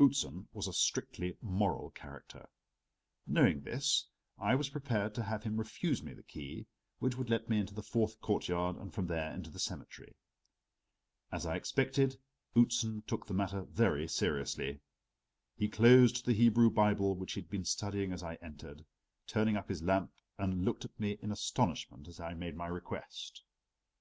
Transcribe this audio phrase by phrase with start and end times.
[0.00, 2.48] Outzen was a strictly moral character;
[3.26, 4.06] knowing this,
[4.38, 6.68] I was prepared to have him refuse me the key
[7.00, 10.14] which would let me into the fourth courtyard and from there into the cemetery.
[11.32, 12.16] As I expected,
[12.56, 14.78] Outzen took the matter very seriously.
[15.56, 18.84] He closed the Hebrew Bible which he had been studying as I entered,
[19.26, 23.42] turned up his lamp and looked at me in astonishment as I made my request.